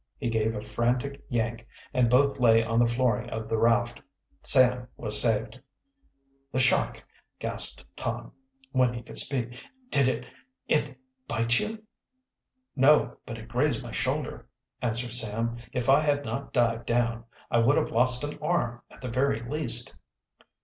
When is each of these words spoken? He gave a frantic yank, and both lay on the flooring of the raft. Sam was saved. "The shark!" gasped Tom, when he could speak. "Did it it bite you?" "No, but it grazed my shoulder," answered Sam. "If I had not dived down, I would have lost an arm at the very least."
He 0.17 0.31
gave 0.31 0.55
a 0.55 0.63
frantic 0.65 1.23
yank, 1.29 1.67
and 1.93 2.09
both 2.09 2.39
lay 2.39 2.63
on 2.63 2.79
the 2.79 2.87
flooring 2.87 3.29
of 3.29 3.47
the 3.47 3.57
raft. 3.59 4.01
Sam 4.41 4.87
was 4.97 5.21
saved. 5.21 5.59
"The 6.51 6.57
shark!" 6.57 7.05
gasped 7.37 7.85
Tom, 7.95 8.31
when 8.71 8.95
he 8.95 9.03
could 9.03 9.19
speak. 9.19 9.63
"Did 9.91 10.07
it 10.07 10.25
it 10.67 10.97
bite 11.27 11.59
you?" 11.59 11.83
"No, 12.75 13.17
but 13.27 13.37
it 13.37 13.47
grazed 13.47 13.83
my 13.83 13.91
shoulder," 13.91 14.47
answered 14.81 15.13
Sam. 15.13 15.57
"If 15.71 15.87
I 15.87 16.01
had 16.01 16.25
not 16.25 16.51
dived 16.51 16.87
down, 16.87 17.25
I 17.51 17.59
would 17.59 17.77
have 17.77 17.91
lost 17.91 18.23
an 18.23 18.39
arm 18.41 18.81
at 18.89 19.01
the 19.01 19.07
very 19.07 19.47
least." 19.47 19.99